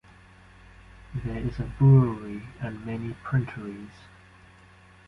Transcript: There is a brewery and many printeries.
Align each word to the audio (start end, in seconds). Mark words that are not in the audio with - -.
There 1.13 1.37
is 1.37 1.59
a 1.59 1.71
brewery 1.77 2.41
and 2.59 2.83
many 2.87 3.15
printeries. 3.23 3.91